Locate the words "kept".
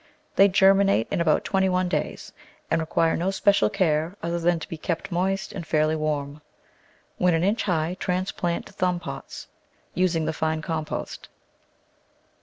4.75-5.11